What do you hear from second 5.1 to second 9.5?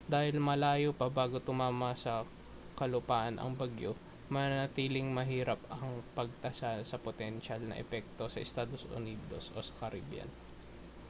mahirap ang pagtasa sa potensyal na epekto sa estados unidos